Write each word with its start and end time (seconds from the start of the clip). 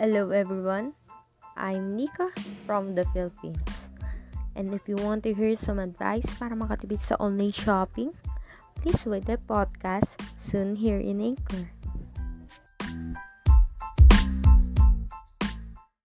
Hello 0.00 0.32
everyone, 0.32 0.96
I'm 1.60 1.92
Nika 1.92 2.32
from 2.64 2.96
the 2.96 3.04
Philippines. 3.12 3.92
And 4.56 4.72
if 4.72 4.88
you 4.88 4.96
want 4.96 5.28
to 5.28 5.36
hear 5.36 5.52
some 5.52 5.76
advice 5.76 6.24
para 6.40 6.56
makatipid 6.56 7.04
sa 7.04 7.20
online 7.20 7.52
shopping, 7.52 8.08
please 8.80 9.04
wait 9.04 9.28
the 9.28 9.36
podcast 9.44 10.16
soon 10.40 10.72
here 10.72 10.96
in 10.96 11.20
Anchor. 11.20 11.68